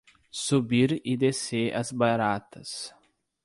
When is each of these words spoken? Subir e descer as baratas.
Subir 0.43 0.91
e 1.05 1.15
descer 1.15 1.71
as 1.79 1.91
baratas. 1.91 2.91